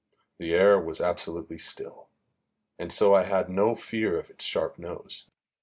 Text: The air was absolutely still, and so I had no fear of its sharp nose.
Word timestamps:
The 0.39 0.55
air 0.55 0.79
was 0.79 0.99
absolutely 0.99 1.59
still, 1.59 2.07
and 2.79 2.91
so 2.91 3.13
I 3.13 3.21
had 3.21 3.49
no 3.51 3.75
fear 3.75 4.17
of 4.17 4.31
its 4.31 4.43
sharp 4.43 4.79
nose. 4.79 5.29